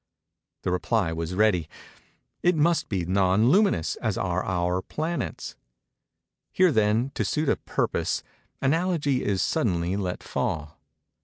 [0.63, 5.55] The reply was ready—"It must be non luminous, as are our planets."
[6.51, 8.23] Here, then, to suit a purpose,
[8.63, 10.79] analogy is suddenly let fall.